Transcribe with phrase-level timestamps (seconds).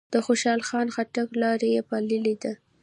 [0.13, 2.53] د خوشحال خان خټک لار یې پاللې ده.